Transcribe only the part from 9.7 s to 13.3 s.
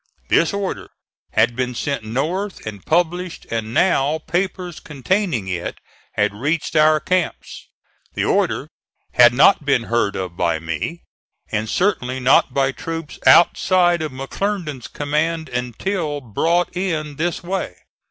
heard of by me, and certainly not by troops